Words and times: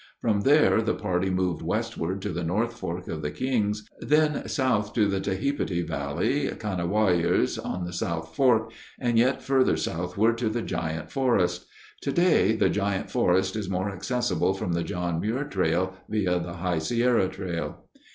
From 0.19 0.41
there 0.41 0.81
the 0.81 0.95
party 0.95 1.29
moved 1.29 1.61
westward 1.61 2.23
to 2.23 2.29
the 2.29 2.43
North 2.43 2.73
Fork 2.73 3.07
of 3.07 3.21
the 3.21 3.29
Kings, 3.29 3.87
then 3.99 4.47
south 4.47 4.93
to 4.93 5.07
the 5.07 5.19
Tehipite 5.19 5.87
Valley, 5.87 6.47
Kanawyers 6.57 7.59
on 7.59 7.85
the 7.85 7.93
South 7.93 8.33
Fork, 8.35 8.71
and 8.99 9.19
yet 9.19 9.43
further 9.43 9.77
southward 9.77 10.39
to 10.39 10.49
the 10.49 10.63
Giant 10.63 11.11
Forest. 11.11 11.67
Today 12.01 12.55
the 12.55 12.71
Giant 12.71 13.11
Forest 13.11 13.55
is 13.55 13.69
more 13.69 13.91
accessible 13.91 14.55
from 14.55 14.71
the 14.73 14.81
John 14.83 15.19
Muir 15.19 15.43
Trail 15.43 15.93
via 16.09 16.39
the 16.39 16.53
High 16.53 16.79
Sierra 16.79 17.29
Trail. 17.29 17.83